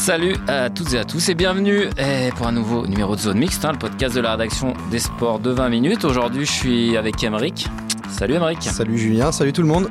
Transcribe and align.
Salut 0.00 0.36
à 0.48 0.70
toutes 0.70 0.94
et 0.94 0.98
à 0.98 1.04
tous 1.04 1.28
et 1.28 1.34
bienvenue 1.34 1.88
pour 2.36 2.46
un 2.46 2.52
nouveau 2.52 2.86
numéro 2.86 3.14
de 3.16 3.20
Zone 3.20 3.38
Mixte, 3.38 3.64
hein, 3.64 3.72
le 3.72 3.78
podcast 3.78 4.14
de 4.14 4.20
la 4.20 4.32
rédaction 4.32 4.74
des 4.90 4.98
sports 4.98 5.38
de 5.40 5.50
20 5.50 5.68
minutes. 5.68 6.04
Aujourd'hui, 6.04 6.46
je 6.46 6.52
suis 6.52 6.96
avec 6.96 7.22
Emeric. 7.22 7.66
Salut 8.10 8.34
Emeric. 8.34 8.62
Salut 8.62 8.96
Julien, 8.98 9.30
salut 9.32 9.52
tout 9.52 9.62
le 9.62 9.68
monde. 9.68 9.88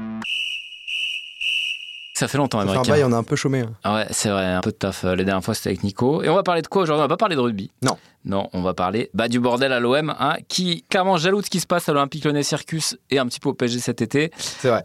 Ça 2.16 2.28
fait 2.28 2.38
longtemps, 2.38 2.60
Ça 2.60 2.66
fait 2.66 2.72
Emeric. 2.74 2.90
un 2.90 2.92
bail, 2.94 3.04
on 3.06 3.12
a 3.14 3.18
un 3.18 3.24
peu 3.24 3.36
chômé. 3.36 3.60
hein. 3.62 3.72
Ah 3.84 3.96
ouais, 3.96 4.08
c'est 4.12 4.30
vrai, 4.30 4.46
un 4.46 4.62
peu 4.62 4.72
de 4.72 4.76
taf. 4.76 5.06
Euh, 5.06 5.16
Les 5.16 5.24
dernières 5.24 5.44
fois, 5.44 5.54
c'était 5.54 5.70
avec 5.70 5.84
Nico. 5.84 6.22
Et 6.24 6.28
on 6.30 6.36
va 6.36 6.44
parler 6.44 6.62
de 6.62 6.68
quoi 6.68 6.82
aujourd'hui? 6.82 7.00
On 7.00 7.04
va 7.06 7.08
pas 7.08 7.16
parler 7.18 7.36
de 7.36 7.42
rugby. 7.42 7.72
Non. 7.82 7.96
Non, 8.26 8.50
on 8.52 8.62
va 8.62 8.74
parler 8.74 9.10
bah, 9.14 9.30
du 9.30 9.40
bordel 9.40 9.72
à 9.72 9.80
l'OM, 9.80 10.14
hein, 10.20 10.36
qui, 10.50 10.84
clairement 10.90 11.16
jaloux 11.16 11.40
de 11.40 11.46
ce 11.46 11.50
qui 11.50 11.62
se 11.62 11.68
passe 11.68 11.88
à 11.88 11.94
l'Olympique 11.94 12.26
Lyonnais 12.26 12.44
Circus 12.44 12.98
et 13.10 13.20
un 13.20 13.26
petit 13.28 13.40
peu 13.40 13.48
au 13.50 13.54
PSG 13.54 13.80
cet 13.80 14.02
été, 14.02 14.32
C'est 14.38 14.68
vrai. 14.70 14.84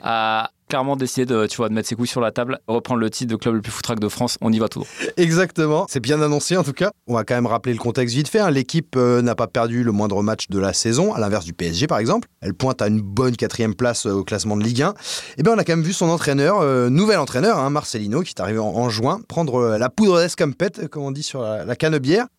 Clairement 0.74 0.96
décidé 0.96 1.24
de, 1.24 1.46
tu 1.46 1.59
vois, 1.59 1.69
de 1.69 1.74
mettre 1.74 1.88
ses 1.88 1.95
couilles 1.95 2.09
sur 2.09 2.20
la 2.20 2.33
table, 2.33 2.59
reprendre 2.66 2.98
le 2.98 3.09
titre 3.09 3.30
de 3.30 3.37
club 3.37 3.55
le 3.55 3.61
plus 3.61 3.70
foutraque 3.70 4.00
de 4.00 4.08
France. 4.08 4.39
On 4.41 4.53
y 4.53 4.58
va 4.58 4.69
tout 4.69 4.81
droit. 4.81 4.91
Exactement. 5.16 5.86
C'est 5.89 6.00
bien 6.00 6.20
annoncé 6.20 6.56
en 6.56 6.64
tout 6.64 6.72
cas. 6.72 6.91
On 7.06 7.14
va 7.14 7.22
quand 7.22 7.36
même 7.36 7.47
rappeler 7.47 7.72
le 7.75 7.78
contexte 7.78 8.16
vite 8.16 8.27
fait. 8.27 8.41
hein. 8.41 8.50
L'équipe 8.50 8.97
euh, 8.97 9.22
n'a 9.22 9.36
pas 9.36 9.47
perdu 9.47 9.84
le 9.84 9.92
moindre 9.92 10.20
match 10.25 10.48
de 10.48 10.58
la 10.58 10.72
saison, 10.72 11.14
à 11.14 11.20
l'inverse 11.20 11.44
du 11.44 11.53
PSG 11.53 11.86
par 11.86 11.98
exemple. 11.98 12.27
Elle 12.41 12.55
pointe 12.55 12.83
à 12.83 12.89
une 12.89 13.00
bonne 13.00 13.36
quatrième 13.36 13.77
place 13.77 14.06
euh, 14.06 14.14
au 14.14 14.25
classement 14.25 14.56
de 14.56 14.64
Ligue 14.64 14.83
1. 14.83 14.94
Et 15.39 15.44
bien 15.44 15.53
on 15.55 15.58
a 15.58 15.62
quand 15.62 15.77
même 15.77 15.84
vu 15.84 15.92
son 15.92 16.08
entraîneur, 16.08 16.58
euh, 16.61 16.88
nouvel 16.91 17.20
entraîneur, 17.20 17.56
hein, 17.61 17.70
Marcelino, 17.70 18.22
qui 18.22 18.31
est 18.36 18.41
arrivé 18.41 18.59
en, 18.59 18.88
juin, 18.88 19.20
prendre 19.28 19.77
la 19.78 19.88
poudre 19.91 20.19
d'escampette, 20.19 20.88
comme 20.88 21.05
on 21.05 21.12
dit 21.12 21.22
sur 21.22 21.42
la, 21.42 21.64
la 21.64 21.77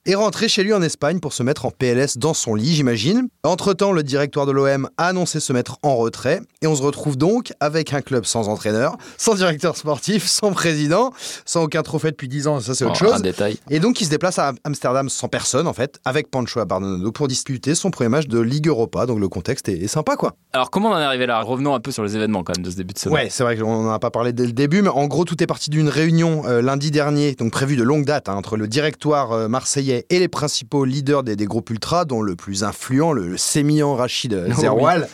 et 0.08 0.16
rentrer 0.16 0.49
chez 0.49 0.64
lui 0.64 0.73
en 0.73 0.81
Espagne 0.81 1.20
pour 1.20 1.31
se 1.31 1.42
mettre 1.42 1.66
en 1.66 1.72
PLS 1.72 2.17
dans 2.17 2.33
son 2.33 2.53
lit, 2.53 2.75
j'imagine. 2.75 3.30
Entre-temps, 3.44 3.94
le 3.94 4.03
directoire 4.03 4.45
de 4.45 4.52
l'OM 4.52 4.89
a 4.97 5.08
annoncé 5.08 5.39
se 5.39 5.53
mettre 5.53 5.77
en 5.83 5.95
retrait. 5.95 6.42
Et 6.61 6.67
on 6.67 6.75
se 6.75 6.81
retrouve 6.81 7.17
donc 7.17 7.53
avec 7.59 7.94
un 7.94 8.02
club 8.02 8.24
sans 8.27 8.49
entraîneur, 8.49 8.97
sans 9.17 9.35
directeur 9.35 9.77
sportif, 9.77 10.25
sans 10.27 10.51
président, 10.51 11.11
sans 11.45 11.63
aucun 11.63 11.83
trophée 11.83 12.11
depuis 12.11 12.27
10 12.27 12.47
ans, 12.47 12.59
ça 12.59 12.73
c'est 12.75 12.85
autre 12.85 12.99
Bon, 12.99 13.09
chose. 13.09 13.13
Un 13.15 13.19
détail. 13.21 13.57
Et 13.69 13.79
donc, 13.79 14.01
il 14.01 14.05
se 14.05 14.09
déplace 14.09 14.39
à 14.39 14.53
Amsterdam 14.63 15.09
sans 15.09 15.27
personne, 15.27 15.67
en 15.67 15.73
fait, 15.73 15.99
avec 16.05 16.29
Pancho 16.31 16.59
Abardonado 16.59 17.11
pour 17.11 17.27
disputer 17.27 17.75
son 17.75 17.91
premier 17.91 18.09
match 18.09 18.27
de 18.27 18.39
Ligue 18.39 18.67
Europa. 18.67 19.05
Donc, 19.05 19.19
le 19.19 19.27
contexte 19.29 19.69
est, 19.69 19.77
est 19.83 19.87
sympa, 19.87 20.15
quoi. 20.15 20.33
Alors, 20.53 20.69
comment 20.71 20.89
on 20.89 20.93
en 20.93 20.99
est 20.99 21.03
arrivé 21.03 21.25
là? 21.25 21.41
Revenons 21.41 21.73
un 21.75 21.79
peu 21.79 21.91
sur 21.91 22.03
les 22.03 22.15
événements 22.15 22.43
quand 22.43 22.55
même 22.57 22.65
de 22.65 22.69
ce 22.71 22.75
début 22.77 22.93
de 22.93 22.99
semaine. 22.99 23.15
Ouais, 23.15 23.27
c'est 23.29 23.43
vrai 23.43 23.57
qu'on 23.57 23.83
n'en 23.83 23.91
a 23.91 23.99
pas 23.99 24.11
parlé 24.11 24.33
dès 24.33 24.45
le 24.45 24.51
début, 24.53 24.81
mais 24.81 24.89
en 24.89 25.05
gros, 25.07 25.25
tout 25.25 25.41
est 25.43 25.47
parti 25.47 25.69
d'une 25.69 25.89
réunion 25.89 26.43
euh, 26.45 26.61
lundi 26.61 26.91
dernier, 26.91 27.33
donc 27.35 27.51
prévue 27.51 27.75
de 27.75 27.83
longue 27.83 28.05
date, 28.05 28.29
hein, 28.29 28.35
entre 28.35 28.57
le 28.57 28.67
directoire 28.67 29.31
euh, 29.31 29.47
marseillais 29.47 30.05
et 30.09 30.19
les 30.19 30.27
principaux 30.27 30.85
leaders 30.85 31.23
des, 31.23 31.35
des 31.35 31.45
groupes 31.45 31.69
ultras, 31.69 32.05
dont 32.05 32.21
le 32.21 32.35
plus 32.35 32.63
influent, 32.63 33.11
le, 33.13 33.27
le 33.27 33.37
sémillant 33.37 33.95
Rachid 33.95 34.33
euh, 34.33 34.49
Oh 34.57 34.61
Zerwal. 34.61 35.07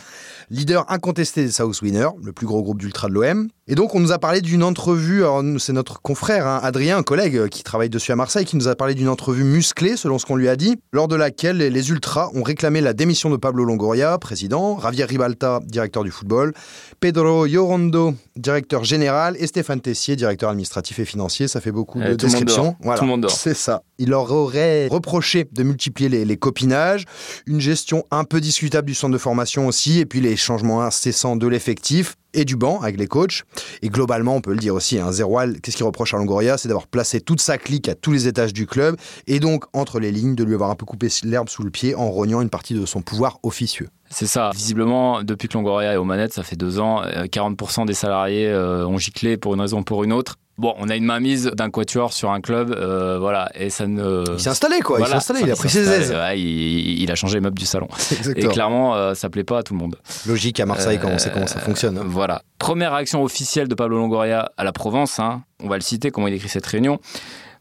Leader 0.52 0.84
incontesté 0.90 1.44
des 1.46 1.50
South 1.50 1.80
Winners, 1.80 2.10
le 2.22 2.34
plus 2.34 2.46
gros 2.46 2.62
groupe 2.62 2.78
d'ultra 2.78 3.08
de 3.08 3.14
l'OM. 3.14 3.48
Et 3.68 3.74
donc, 3.74 3.94
on 3.94 4.00
nous 4.00 4.12
a 4.12 4.18
parlé 4.18 4.42
d'une 4.42 4.62
entrevue. 4.62 5.22
C'est 5.58 5.72
notre 5.72 6.02
confrère, 6.02 6.46
hein, 6.46 6.60
Adrien, 6.62 6.98
un 6.98 7.02
collègue 7.02 7.36
euh, 7.38 7.48
qui 7.48 7.62
travaille 7.62 7.88
dessus 7.88 8.12
à 8.12 8.16
Marseille, 8.16 8.44
qui 8.44 8.56
nous 8.56 8.68
a 8.68 8.74
parlé 8.74 8.94
d'une 8.94 9.08
entrevue 9.08 9.44
musclée, 9.44 9.96
selon 9.96 10.18
ce 10.18 10.26
qu'on 10.26 10.36
lui 10.36 10.50
a 10.50 10.56
dit, 10.56 10.76
lors 10.92 11.08
de 11.08 11.16
laquelle 11.16 11.56
les, 11.56 11.90
ultras 11.90 12.28
ont 12.34 12.42
réclamé 12.42 12.82
la 12.82 12.92
démission 12.92 13.30
de 13.30 13.36
Pablo 13.38 13.64
Longoria, 13.64 14.18
président, 14.18 14.78
Javier 14.78 15.04
Ribalta, 15.04 15.60
directeur 15.64 16.04
du 16.04 16.10
football, 16.10 16.52
Pedro 17.00 17.46
Llorondo, 17.46 18.14
directeur 18.36 18.84
général, 18.84 19.36
et 19.38 19.46
Stéphane 19.46 19.80
Tessier, 19.80 20.16
directeur 20.16 20.50
administratif 20.50 20.98
et 20.98 21.06
financier. 21.06 21.48
Ça 21.48 21.62
fait 21.62 21.72
beaucoup 21.72 21.98
Eh, 22.04 22.10
de 22.10 22.14
descriptions. 22.16 22.76
Voilà, 22.82 22.98
Tout 22.98 23.04
le 23.04 23.10
monde 23.10 23.22
dort. 23.22 23.30
C'est 23.30 23.54
ça. 23.54 23.84
Il 23.98 24.10
leur 24.10 24.30
aurait 24.30 24.88
reproché 24.88 25.48
de 25.50 25.62
multiplier 25.62 26.10
les, 26.10 26.24
les 26.26 26.36
copinages, 26.36 27.04
une 27.46 27.60
gestion 27.60 28.04
un 28.10 28.24
peu 28.24 28.40
discutable 28.40 28.88
du 28.88 28.94
centre 28.94 29.12
de 29.14 29.18
formation 29.18 29.66
aussi, 29.66 30.00
et 30.00 30.04
puis 30.04 30.20
les 30.20 30.36
changements 30.42 30.82
incessants 30.82 31.36
de 31.36 31.46
l'effectif 31.46 32.16
et 32.34 32.44
du 32.44 32.56
banc 32.56 32.80
avec 32.80 32.98
les 32.98 33.06
coachs. 33.06 33.42
Et 33.82 33.88
globalement, 33.88 34.36
on 34.36 34.40
peut 34.40 34.52
le 34.52 34.58
dire 34.58 34.74
aussi, 34.74 34.98
hein, 34.98 35.12
Zerwal, 35.12 35.60
qu'est-ce 35.60 35.76
qu'il 35.76 35.86
reproche 35.86 36.14
à 36.14 36.16
Longoria 36.16 36.58
C'est 36.58 36.68
d'avoir 36.68 36.86
placé 36.86 37.20
toute 37.20 37.40
sa 37.40 37.58
clique 37.58 37.88
à 37.88 37.94
tous 37.94 38.12
les 38.12 38.28
étages 38.28 38.52
du 38.52 38.66
club, 38.66 38.96
et 39.26 39.40
donc, 39.40 39.64
entre 39.72 40.00
les 40.00 40.12
lignes, 40.12 40.34
de 40.34 40.44
lui 40.44 40.54
avoir 40.54 40.70
un 40.70 40.74
peu 40.74 40.86
coupé 40.86 41.08
l'herbe 41.24 41.48
sous 41.48 41.62
le 41.62 41.70
pied 41.70 41.94
en 41.94 42.10
rognant 42.10 42.40
une 42.40 42.50
partie 42.50 42.74
de 42.74 42.86
son 42.86 43.02
pouvoir 43.02 43.38
officieux. 43.42 43.88
C'est 44.10 44.26
ça. 44.26 44.50
Visiblement, 44.54 45.22
depuis 45.22 45.48
que 45.48 45.54
Longoria 45.54 45.94
est 45.94 45.96
aux 45.96 46.04
manettes, 46.04 46.32
ça 46.32 46.42
fait 46.42 46.56
deux 46.56 46.78
ans, 46.78 47.02
euh, 47.02 47.24
40% 47.24 47.86
des 47.86 47.94
salariés 47.94 48.48
euh, 48.48 48.86
ont 48.86 48.98
giclé 48.98 49.36
pour 49.36 49.54
une 49.54 49.60
raison 49.60 49.80
ou 49.80 49.84
pour 49.84 50.04
une 50.04 50.12
autre. 50.12 50.36
Bon, 50.58 50.74
on 50.78 50.88
a 50.90 50.96
une 50.96 51.04
mainmise 51.06 51.46
d'un 51.46 51.70
quatuor 51.70 52.12
sur 52.12 52.30
un 52.30 52.40
club, 52.42 52.72
euh, 52.72 53.18
voilà, 53.18 53.50
et 53.54 53.70
ça 53.70 53.86
ne. 53.86 54.22
Il 54.34 54.38
s'est 54.40 54.50
installé, 54.50 54.80
quoi. 54.80 54.98
Voilà, 54.98 55.06
il 55.16 55.20
s'est 55.20 55.32
installé, 55.32 55.40
il 55.44 55.50
a 55.50 55.56
pris 55.56 55.70
ses 55.70 55.88
aises. 55.90 56.10
ouais, 56.12 56.38
il, 56.38 57.02
il 57.02 57.10
a 57.10 57.14
changé 57.14 57.36
les 57.36 57.40
meubles 57.40 57.58
du 57.58 57.64
salon. 57.66 57.88
Et 58.10 58.14
Exactement. 58.14 58.52
clairement, 58.52 58.94
euh, 58.94 59.14
ça 59.14 59.30
plaît 59.30 59.44
pas 59.44 59.58
à 59.58 59.62
tout 59.62 59.72
le 59.72 59.80
monde. 59.80 59.96
Logique 60.26 60.60
à 60.60 60.66
Marseille 60.66 60.98
quand 61.00 61.08
on 61.08 61.18
sait 61.18 61.30
Euh, 61.30 61.32
comment 61.32 61.46
ça 61.46 61.58
fonctionne. 61.58 61.96
hein. 61.98 62.04
Voilà. 62.06 62.42
Première 62.58 62.92
réaction 62.94 63.22
officielle 63.24 63.66
de 63.66 63.74
Pablo 63.74 63.96
Longoria 63.96 64.52
à 64.58 64.64
la 64.64 64.72
Provence. 64.72 65.18
hein. 65.18 65.42
On 65.62 65.68
va 65.68 65.76
le 65.76 65.82
citer, 65.82 66.10
comment 66.10 66.28
il 66.28 66.34
écrit 66.34 66.48
cette 66.50 66.66
réunion. 66.66 66.98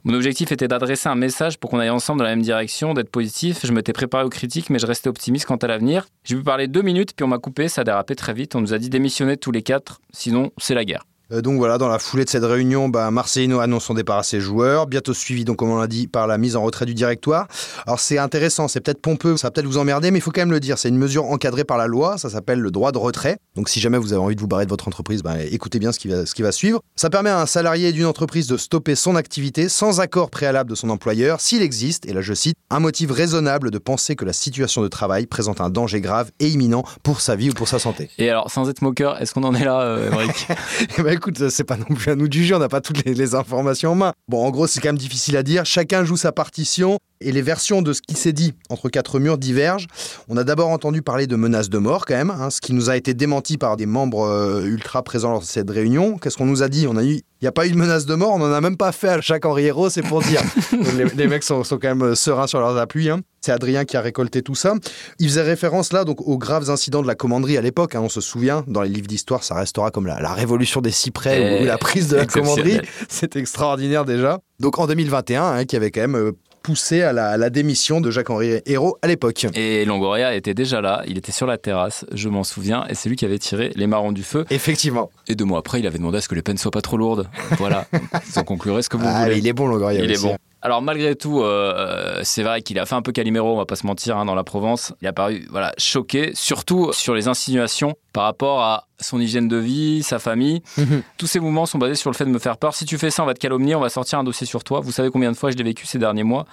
Mon 0.04 0.14
objectif 0.16 0.52
était 0.52 0.68
d'adresser 0.68 1.10
un 1.10 1.16
message 1.16 1.60
pour 1.60 1.70
qu'on 1.70 1.78
aille 1.80 1.92
ensemble 1.92 2.20
dans 2.20 2.24
la 2.26 2.32
même 2.32 2.42
direction, 2.42 2.94
d'être 2.96 3.12
positif. 3.12 3.60
Je 3.64 3.72
m'étais 3.72 3.94
préparé 3.94 4.24
aux 4.24 4.30
critiques, 4.30 4.70
mais 4.72 4.80
je 4.80 4.88
restais 4.88 5.10
optimiste 5.10 5.46
quant 5.46 5.58
à 5.58 5.68
l'avenir. 5.68 6.08
J'ai 6.24 6.36
pu 6.36 6.42
parler 6.44 6.68
deux 6.68 6.82
minutes, 6.82 7.12
puis 7.16 7.24
on 7.24 7.28
m'a 7.28 7.38
coupé, 7.38 7.68
ça 7.68 7.82
a 7.82 7.84
dérapé 7.84 8.16
très 8.16 8.34
vite. 8.34 8.56
On 8.56 8.62
nous 8.62 8.74
a 8.74 8.80
dit 8.80 8.90
démissionner 8.90 9.38
tous 9.38 9.52
les 9.52 9.62
quatre, 9.62 10.02
sinon 10.12 10.50
c'est 10.58 10.74
la 10.74 10.86
guerre. 10.86 11.06
Euh, 11.32 11.42
donc 11.42 11.58
voilà, 11.58 11.78
dans 11.78 11.88
la 11.88 12.00
foulée 12.00 12.26
de 12.26 12.30
cette 12.30 12.44
réunion, 12.44 12.90
bah, 12.90 13.10
Marcelino 13.12 13.60
annonce 13.60 13.86
son 13.86 13.94
départ 13.94 14.18
à 14.18 14.24
ses 14.24 14.40
joueurs, 14.40 14.88
bientôt 14.88 15.14
suivi, 15.14 15.46
donc 15.46 15.58
comme 15.58 15.70
on 15.70 15.80
l'a 15.80 15.88
dit, 15.88 16.08
par 16.08 16.28
la 16.28 16.38
mise 16.38 16.56
en 16.56 16.64
retrait 16.64 16.86
du 16.86 16.94
directoire. 16.94 17.48
Alors 17.86 18.00
c'est 18.00 18.18
intéressant, 18.18 18.68
c'est 18.68 18.82
peut-être 18.82 19.02
pompeux, 19.02 19.38
ça 19.38 19.48
va 19.48 19.52
peut-être 19.52 19.68
vous 19.68 19.78
emmerder, 19.78 20.12
mais 20.12 20.20
il 20.20 20.22
faut 20.22 20.32
quand 20.32 20.42
même 20.42 20.52
le 20.52 20.60
dire, 20.60 20.78
c'est 20.78 20.90
une 20.90 20.98
mesure 20.98 21.26
encadrée 21.26 21.64
par 21.64 21.78
la 21.78 21.88
loi, 21.88 22.18
ça 22.18 22.30
s'appelle 22.30 22.60
le 22.60 22.72
droit 22.72 22.92
de 22.92 22.98
retrait. 22.98 23.38
Donc 23.56 23.70
si 23.70 23.80
jamais 23.80 23.98
vous 23.98 24.14
avez 24.14 24.22
envie 24.22 24.36
de 24.36 24.42
vous 24.42 24.48
barrer 24.48 24.66
de 24.66 24.70
votre 24.70 24.88
entreprise, 24.88 25.24
bah, 25.24 25.42
écoutez 25.44 25.80
bien 25.80 25.92
ce 25.92 26.00
qui, 26.00 26.08
va, 26.08 26.26
ce 26.26 26.34
qui 26.34 26.42
va 26.42 26.52
suivre. 26.52 26.82
Ça 26.96 27.10
permet 27.10 27.30
à 27.30 27.40
un 27.40 27.46
salarié 27.46 27.92
d'une 27.92 28.06
entreprise 28.06 28.48
de 28.48 28.58
stopper 28.58 28.96
son 28.96 29.16
activité 29.16 29.70
sans 29.70 30.00
accord 30.00 30.30
préalable 30.30 30.70
de 30.70 30.76
son 30.76 30.90
employeur, 30.90 31.40
s'il 31.42 31.62
existe, 31.62 32.06
et 32.08 32.14
là 32.14 32.22
je 32.22 32.34
cite, 32.34 32.56
un 32.70 32.80
motif 32.80 33.12
raisonnable 33.12 33.72
de 33.72 33.78
penser 33.78 34.16
que 34.16 34.26
la 34.26 34.34
situation 34.34 34.82
de 34.82 34.88
travail 34.88 35.26
présente 35.28 35.62
un 35.62 35.70
danger 35.70 36.02
grave 36.02 36.32
et 36.40 36.48
imminent 36.48 36.84
pour 37.04 37.22
sa 37.22 37.36
vie 37.36 37.50
ou 37.50 37.54
pour 37.54 37.68
sa 37.68 37.80
santé. 37.80 38.10
Et 38.18 38.30
alors, 38.30 38.50
sans 38.50 38.70
être 38.70 38.82
moqueur, 38.82 39.22
est-ce 39.22 39.34
qu'on 39.34 39.44
en 39.44 39.54
est 39.54 39.66
là, 39.66 39.82
euh, 39.82 40.08
Émeric 40.08 40.48
Eh 40.98 41.04
ben 41.04 41.20
écoute, 41.22 41.50
c'est 41.50 41.64
pas 41.64 41.78
non 41.78 41.96
plus 41.96 42.10
à 42.10 42.16
nous 42.16 42.28
de 42.28 42.34
juger, 42.34 42.56
on 42.56 42.60
n'a 42.60 42.68
pas 42.68 42.82
toutes 42.82 43.06
les, 43.06 43.36
informations 43.36 43.92
en 43.92 43.96
main. 43.96 44.14
Bon, 44.28 44.44
en 44.44 44.50
gros, 44.50 44.66
c'est 44.66 44.82
quand 44.82 44.90
même 44.90 44.98
difficile 44.98 45.38
à 45.38 45.44
dire. 45.44 45.66
Chacun 45.66 46.04
joue 46.04 46.18
sa 46.18 46.32
partition 46.32 46.98
et 47.22 47.32
les 47.32 47.44
versions 47.44 47.84
de 47.84 47.94
ce 47.94 48.02
qui 48.02 48.16
s'est 48.16 48.34
dit 48.34 48.56
entre 48.70 48.90
quatre 48.90 49.20
murs 49.20 49.38
divergent. 49.38 49.86
On 50.30 50.36
a 50.36 50.44
d'abord 50.44 50.70
entendu 50.70 51.04
parler 51.04 51.28
de 51.28 51.36
menaces 51.36 51.70
de 51.70 51.78
mort 51.78 52.06
quand 52.08 52.16
même, 52.16 52.32
hein, 52.32 52.50
ce 52.50 52.60
qui 52.60 52.74
nous 52.74 52.90
a 52.90 52.98
été 52.98 53.14
démenti 53.14 53.60
par 53.60 53.78
des 53.78 53.86
membres 53.86 54.24
euh, 54.24 54.66
ultra 54.66 55.04
présents 55.04 55.30
lors 55.30 55.42
de 55.42 55.46
cette 55.46 55.70
réunion. 55.70 56.18
Qu'est-ce 56.18 56.38
qu'on 56.38 56.48
nous 56.48 56.64
a 56.64 56.70
dit? 56.70 56.88
On 56.88 56.98
a 56.98 57.04
eu, 57.04 57.22
il 57.42 57.46
n'y 57.46 57.48
a 57.48 57.52
pas 57.52 57.66
eu 57.66 57.72
de 57.72 57.76
menace 57.78 58.06
de 58.06 58.14
mort, 58.16 58.34
on 58.34 58.40
n'en 58.40 58.52
a 58.54 58.62
même 58.62 58.78
pas 58.78 58.92
fait 58.92 59.08
à 59.10 59.22
chaque 59.22 59.46
Henri 59.46 59.66
Hérault, 59.66 59.90
c'est 59.90 60.04
pour 60.04 60.22
dire. 60.22 60.42
Les, 60.98 61.06
les 61.06 61.28
mecs 61.28 61.44
sont, 61.44 61.64
sont 61.64 61.78
quand 61.80 61.88
même 61.88 62.04
euh, 62.04 62.16
sereins 62.16 62.46
sur 62.48 62.60
leurs 62.60 62.78
appuis. 62.78 63.10
hein. 63.10 63.22
C'est 63.42 63.52
Adrien 63.52 63.86
qui 63.86 63.98
a 63.98 64.02
récolté 64.02 64.44
tout 64.44 64.54
ça. 64.54 64.76
Il 65.18 65.28
faisait 65.28 65.42
référence 65.42 65.92
là 65.94 66.04
donc 66.06 66.22
aux 66.22 66.38
graves 66.38 66.70
incidents 66.70 67.02
de 67.02 67.08
la 67.08 67.16
commanderie 67.16 67.58
à 67.58 67.62
l'époque. 67.62 67.96
hein, 67.96 68.02
on 68.04 68.10
se 68.10 68.22
souvient, 68.22 68.64
dans 68.68 68.84
les 68.84 68.90
livres 68.90 69.08
d'histoire, 69.08 69.44
ça 69.44 69.56
restera 69.56 69.90
comme 69.90 70.06
la, 70.06 70.20
la 70.22 70.34
révolution 70.34 70.82
des 70.82 70.92
cyprès 70.92 71.60
Eh, 71.60 71.64
ou 71.64 71.66
la 71.66 71.78
prise 71.80 72.08
de 72.10 72.18
la 72.18 72.28
commanderie. 72.28 72.80
C'est 73.10 73.36
extraordinaire 73.36 74.06
déjà. 74.06 74.40
Donc 74.60 74.78
en 74.78 74.86
2021, 74.86 75.44
hein, 75.44 75.66
qui 75.66 75.76
avait 75.76 75.90
quand 75.90 76.02
même 76.02 76.16
euh, 76.16 76.32
poussé 76.64 77.02
à 77.02 77.14
la, 77.14 77.30
à 77.30 77.38
la 77.38 77.50
démission 77.50 78.02
de 78.02 78.12
Jacques-Henri 78.12 78.62
Hérault 78.66 78.98
à 79.02 79.08
l'époque. 79.08 79.48
Et 79.56 79.86
Longoria 79.86 80.36
était 80.36 80.54
déjà 80.54 80.82
là, 80.82 81.04
il 81.08 81.18
était 81.18 81.32
sur 81.32 81.48
la 81.48 81.58
terrasse, 81.58 82.06
je 82.14 82.30
m'en 82.30 82.44
souviens, 82.44 82.86
et 82.90 82.96
c'est 82.96 83.10
lui 83.10 83.16
qui 83.16 83.26
avait 83.26 83.40
tiré 83.40 83.72
les 83.76 83.88
marrons 83.88 84.12
du 84.12 84.24
feu. 84.24 84.46
Effectivement. 84.50 85.10
Et 85.28 85.36
deux 85.36 85.46
mois 85.46 85.60
après, 85.60 85.80
il 85.80 85.88
avait 85.88 85.98
demandé 85.98 86.18
à 86.18 86.22
ce 86.22 86.28
que 86.28 86.36
les 86.36 86.42
peines 86.42 86.58
soient 86.58 86.72
pas 86.72 86.82
trop 86.82 86.98
lourdes. 86.98 87.28
Voilà, 87.58 87.86
vous 88.26 88.38
en 88.40 88.44
conclurez 88.44 88.82
ce 88.82 88.90
que 88.90 88.98
vous 88.98 89.06
Ah, 89.08 89.24
voulez. 89.26 89.38
il 89.40 89.48
est 89.48 89.54
bon, 89.54 89.68
Longoria. 89.68 90.04
Il 90.04 90.12
est 90.12 90.22
bon. 90.22 90.36
Alors 90.62 90.82
malgré 90.82 91.16
tout, 91.16 91.42
euh, 91.42 91.74
euh, 91.76 92.20
c'est 92.24 92.44
vrai 92.44 92.62
qu'il 92.62 92.78
a 92.78 92.86
fait 92.86 92.94
un 92.96 93.02
peu 93.02 93.12
Calimero, 93.12 93.54
on 93.54 93.58
va 93.58 93.66
pas 93.66 93.76
se 93.76 93.86
mentir, 93.88 94.18
hein, 94.18 94.26
dans 94.26 94.36
la 94.36 94.44
Provence. 94.44 94.94
Il 95.02 95.08
a 95.08 95.14
paru 95.14 95.48
voilà, 95.50 95.74
choqué, 95.78 96.32
surtout 96.36 96.92
sur 96.94 97.16
les 97.16 97.28
insinuations 97.28 97.96
par 98.14 98.26
rapport 98.26 98.62
à 98.62 98.88
son 99.00 99.20
hygiène 99.20 99.48
de 99.48 99.58
vie, 99.58 100.04
sa 100.04 100.20
famille. 100.20 100.62
Mhm. 100.78 101.02
Tous 101.18 101.26
ces 101.26 101.40
mouvements 101.40 101.66
sont 101.66 101.80
basés 101.80 101.96
sur 101.96 102.12
le 102.12 102.16
fait 102.16 102.26
de 102.26 102.30
me 102.30 102.40
faire 102.40 102.58
peur. 102.58 102.76
Si 102.76 102.86
tu 102.86 103.00
fais 103.00 103.10
ça, 103.10 103.24
on 103.24 103.26
va 103.26 103.34
te 103.34 103.40
calomnier, 103.40 103.74
on 103.74 103.80
va 103.80 103.90
sortir 103.90 104.20
un 104.20 104.24
dossier 104.24 104.46
sur 104.46 104.64
toi. 104.64 104.82
Vous 104.82 104.92
savez 104.92 105.10
combien 105.10 105.32
de 105.32 105.38
fois 105.38 105.50
je 105.50 105.58
l'ai 105.58 105.64
vécu 105.64 105.86
ces 105.86 105.98
derniers 105.98 106.24
mois 106.24 106.46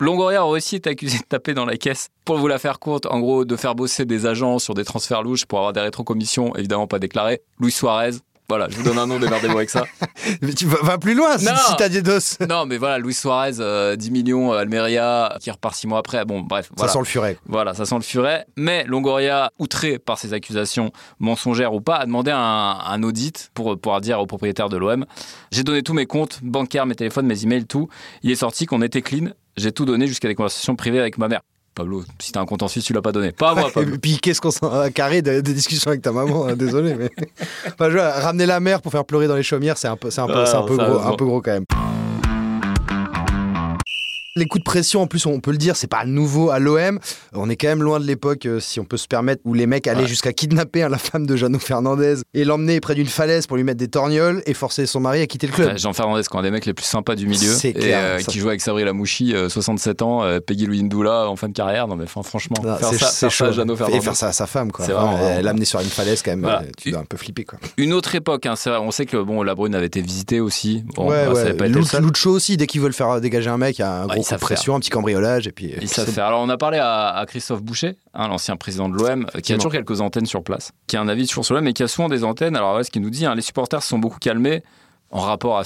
Longoria 0.00 0.46
aurait 0.46 0.56
aussi 0.56 0.76
été 0.76 0.88
accusé 0.88 1.18
de 1.18 1.24
taper 1.24 1.52
dans 1.52 1.66
la 1.66 1.76
caisse. 1.76 2.08
Pour 2.24 2.38
vous 2.38 2.48
la 2.48 2.58
faire 2.58 2.78
courte, 2.78 3.04
en 3.04 3.20
gros, 3.20 3.44
de 3.44 3.54
faire 3.56 3.74
bosser 3.74 4.06
des 4.06 4.24
agents 4.24 4.58
sur 4.58 4.72
des 4.72 4.84
transferts 4.84 5.22
louches 5.22 5.44
pour 5.44 5.58
avoir 5.58 5.74
des 5.74 5.80
rétrocommissions, 5.80 6.56
évidemment 6.56 6.86
pas 6.86 6.98
déclarées. 6.98 7.42
Luis 7.60 7.70
Suarez, 7.70 8.12
voilà, 8.50 8.66
je 8.68 8.74
vous 8.76 8.82
donne 8.82 8.98
un 8.98 9.06
nom, 9.06 9.20
démerdez-vous 9.20 9.56
avec 9.56 9.70
ça. 9.70 9.84
Mais 10.42 10.52
tu 10.52 10.66
vas, 10.66 10.78
va 10.82 10.98
plus 10.98 11.14
loin 11.14 11.38
si, 11.38 11.44
Non. 11.44 11.52
si 11.68 11.76
t'as 11.76 11.88
des 11.88 12.02
dos. 12.02 12.18
Non, 12.48 12.66
mais 12.66 12.78
voilà, 12.78 12.98
Luis 12.98 13.14
Suarez, 13.14 13.60
euh, 13.60 13.94
10 13.94 14.10
millions, 14.10 14.52
euh, 14.52 14.58
Almeria, 14.58 15.36
qui 15.40 15.52
repart 15.52 15.74
6 15.76 15.86
mois 15.86 16.00
après. 16.00 16.24
Bon, 16.24 16.40
bref, 16.40 16.68
voilà. 16.76 16.88
Ça 16.88 16.94
sent 16.94 16.98
le 16.98 17.04
furet. 17.04 17.36
Voilà, 17.46 17.74
ça 17.74 17.84
sent 17.86 17.94
le 17.94 18.00
furet. 18.02 18.46
Mais 18.56 18.84
Longoria, 18.88 19.52
outré 19.60 20.00
par 20.00 20.18
ces 20.18 20.34
accusations 20.34 20.90
mensongères 21.20 21.72
ou 21.74 21.80
pas, 21.80 21.96
a 21.96 22.06
demandé 22.06 22.32
un, 22.32 22.38
un 22.38 23.02
audit 23.04 23.50
pour 23.54 23.78
pouvoir 23.80 24.00
dire 24.00 24.18
au 24.20 24.26
propriétaire 24.26 24.68
de 24.68 24.76
l'OM 24.76 25.06
J'ai 25.52 25.62
donné 25.62 25.82
tous 25.84 25.94
mes 25.94 26.06
comptes 26.06 26.40
bancaires, 26.42 26.86
mes 26.86 26.96
téléphones, 26.96 27.26
mes 27.26 27.44
emails, 27.44 27.66
tout. 27.66 27.88
Il 28.24 28.32
est 28.32 28.36
sorti 28.36 28.66
qu'on 28.66 28.82
était 28.82 29.02
clean. 29.02 29.28
J'ai 29.56 29.70
tout 29.72 29.84
donné 29.84 30.06
jusqu'à 30.08 30.26
des 30.28 30.34
conversations 30.34 30.74
privées 30.74 31.00
avec 31.00 31.18
ma 31.18 31.28
mère. 31.28 31.40
Pablo, 31.80 32.02
si 32.18 32.32
t'as 32.32 32.40
un 32.40 32.46
compte 32.46 32.62
en 32.62 32.68
Suisse, 32.68 32.84
tu 32.84 32.92
l'as 32.92 33.00
pas 33.02 33.12
donné. 33.12 33.32
Pas 33.32 33.54
moi, 33.54 33.70
Pablo. 33.72 33.94
Et 33.94 33.98
puis 34.02 34.18
qu'est-ce 34.18 34.40
qu'on 34.40 34.50
s'en 34.50 34.70
a 34.80 34.90
carré 34.90 35.22
de- 35.22 35.40
des 35.40 35.54
discussions 35.54 35.90
avec 35.90 36.02
ta 36.02 36.12
maman, 36.12 36.46
hein, 36.46 36.54
désolé. 36.56 36.94
Mais... 36.94 37.10
Enfin, 37.66 37.90
je 37.90 37.96
vois, 37.96 38.10
ramener 38.10 38.46
la 38.46 38.60
mère 38.60 38.82
pour 38.82 38.92
faire 38.92 39.04
pleurer 39.04 39.26
dans 39.28 39.36
les 39.36 39.42
chaumières, 39.42 39.78
c'est 39.78 39.88
un 39.88 39.96
peu, 39.96 40.10
c'est 40.10 40.20
un 40.20 40.26
peu, 40.26 40.34
Ah, 40.36 40.46
c'est 40.46 40.56
un 40.56 40.62
peu 40.62 40.76
gros, 40.76 40.98
un 41.00 41.16
peu 41.16 41.24
gros 41.24 41.40
quand 41.40 41.52
même. 41.52 41.64
Les 44.36 44.46
coups 44.46 44.60
de 44.62 44.64
pression, 44.64 45.02
en 45.02 45.06
plus, 45.08 45.26
on 45.26 45.40
peut 45.40 45.50
le 45.50 45.56
dire, 45.56 45.74
c'est 45.74 45.88
pas 45.88 46.04
nouveau 46.04 46.50
à 46.50 46.60
l'OM. 46.60 47.00
On 47.32 47.50
est 47.50 47.56
quand 47.56 47.66
même 47.66 47.82
loin 47.82 47.98
de 47.98 48.04
l'époque, 48.06 48.46
euh, 48.46 48.60
si 48.60 48.78
on 48.78 48.84
peut 48.84 48.96
se 48.96 49.08
permettre, 49.08 49.42
où 49.44 49.54
les 49.54 49.66
mecs 49.66 49.88
allaient 49.88 50.02
Ouais. 50.02 50.06
jusqu'à 50.06 50.32
kidnapper 50.32 50.84
hein, 50.84 50.88
la 50.88 50.98
femme 50.98 51.26
de 51.26 51.34
Jeannot 51.34 51.58
Fernandez 51.58 52.14
et 52.32 52.44
l'emmener 52.44 52.78
près 52.78 52.94
d'une 52.94 53.08
falaise 53.08 53.48
pour 53.48 53.56
lui 53.56 53.64
mettre 53.64 53.78
des 53.78 53.88
torgnoles 53.88 54.40
et 54.46 54.54
forcer 54.54 54.86
son 54.86 55.00
mari 55.00 55.20
à 55.20 55.26
quitter 55.26 55.48
le 55.48 55.52
club. 55.52 55.68
Ouais, 55.72 55.78
Jean 55.78 55.92
Fernandez, 55.92 56.22
quand 56.30 56.38
un 56.38 56.42
des 56.42 56.52
mecs 56.52 56.64
les 56.64 56.74
plus 56.74 56.84
sympas 56.86 57.16
du 57.16 57.26
milieu, 57.26 57.52
et 57.64 57.72
clair, 57.72 57.98
euh, 58.02 58.18
qui 58.18 58.38
joue 58.38 58.48
avec 58.48 58.60
Sabri 58.60 58.84
Lamouchi, 58.84 59.34
euh, 59.34 59.48
67 59.48 60.00
ans, 60.02 60.22
euh, 60.22 60.38
Peggy 60.38 60.66
Louis 60.66 60.84
Ndoula 60.84 61.28
en 61.28 61.34
fin 61.34 61.48
de 61.48 61.52
carrière. 61.52 61.88
Non 61.88 61.96
mais 61.96 62.06
franchement, 62.06 62.56
Non, 62.62 62.76
faire 62.76 62.94
ça, 62.94 63.08
faire 63.28 63.32
ça 63.32 63.46
à. 63.46 63.50
Jeannot 63.50 63.74
Et 63.74 63.78
Fernandez. 63.78 64.00
faire 64.00 64.16
ça 64.16 64.28
à 64.28 64.32
sa 64.32 64.46
femme, 64.46 64.70
quoi. 64.70 64.86
L'amener 65.42 65.64
sur 65.64 65.80
une 65.80 65.88
falaise, 65.88 66.22
quand 66.22 66.30
même, 66.30 66.42
Voilà. 66.42 66.62
euh, 66.62 66.70
tu 66.78 66.92
dois 66.92 67.00
un 67.00 67.04
peu 67.04 67.16
flipper, 67.16 67.42
quoi. 67.44 67.58
Une 67.78 67.92
autre 67.92 68.14
époque, 68.14 68.46
hein, 68.46 68.54
vrai, 68.54 68.76
on 68.78 68.92
sait 68.92 69.06
que 69.06 69.16
bon, 69.16 69.42
la 69.42 69.56
Brune 69.56 69.74
avait 69.74 69.86
été 69.86 70.00
visitée 70.00 70.38
aussi. 70.38 70.84
Bon, 70.94 71.10
ouais, 71.10 71.26
bah, 71.26 71.34
ça 71.34 71.40
avait 71.40 71.54
pas 71.54 71.66
été. 71.66 71.80
Lucho 72.00 72.30
aussi, 72.30 72.56
dès 72.56 72.68
qu'ils 72.68 72.80
veulent 72.80 72.92
faire 72.92 73.20
dégager 73.20 73.50
un 73.50 73.58
mec, 73.58 73.76
il 73.78 73.80
y 73.80 73.84
a 73.84 74.02
un 74.02 74.06
Ouais, 74.19 74.19
gros 74.20 74.28
coup 74.28 74.34
de 74.34 74.40
pression, 74.40 74.74
un 74.76 74.80
petit 74.80 74.90
cambriolage, 74.90 75.46
et 75.46 75.52
puis. 75.52 75.72
Ils 75.80 75.88
savent 75.88 76.10
faire. 76.10 76.26
Alors, 76.26 76.40
on 76.40 76.48
a 76.48 76.56
parlé 76.56 76.78
à, 76.78 77.08
à 77.08 77.26
Christophe 77.26 77.62
Boucher, 77.62 77.96
hein, 78.14 78.28
l'ancien 78.28 78.56
président 78.56 78.88
de 78.88 78.96
l'OM, 78.96 79.26
euh, 79.34 79.40
qui 79.40 79.52
a 79.52 79.56
toujours 79.56 79.72
quelques 79.72 80.00
antennes 80.00 80.26
sur 80.26 80.42
place, 80.42 80.72
qui 80.86 80.96
a 80.96 81.00
un 81.00 81.08
avis 81.08 81.26
toujours 81.26 81.44
sur 81.44 81.54
l'OM, 81.54 81.64
mais 81.64 81.72
qui 81.72 81.82
a 81.82 81.88
souvent 81.88 82.08
des 82.08 82.24
antennes. 82.24 82.56
Alors, 82.56 82.76
ouais, 82.76 82.84
ce 82.84 82.90
qu'il 82.90 83.02
nous 83.02 83.10
dit, 83.10 83.26
hein, 83.26 83.34
les 83.34 83.42
supporters 83.42 83.82
se 83.82 83.88
sont 83.88 83.98
beaucoup 83.98 84.18
calmés 84.18 84.62
en 85.12 85.20
rapport 85.20 85.58
à 85.58 85.62